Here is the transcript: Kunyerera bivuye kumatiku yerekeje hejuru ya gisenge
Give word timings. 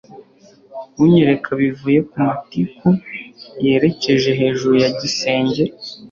Kunyerera 0.93 1.51
bivuye 1.61 1.99
kumatiku 2.09 2.87
yerekeje 3.65 4.29
hejuru 4.39 4.75
ya 4.83 4.89
gisenge 4.99 5.63